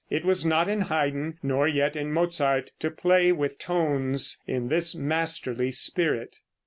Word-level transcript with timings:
It 0.09 0.25
was 0.25 0.43
not 0.43 0.67
in 0.67 0.81
Haydn, 0.81 1.37
nor 1.43 1.67
yet 1.67 1.95
in 1.95 2.11
Mozart, 2.11 2.71
to 2.79 2.89
play 2.89 3.31
with 3.31 3.59
tones 3.59 4.39
in 4.47 4.67
this 4.67 4.95
masterly 4.95 5.71
spirit. 5.71 6.37